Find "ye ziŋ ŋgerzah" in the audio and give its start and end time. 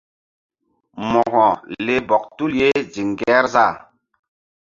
2.59-3.73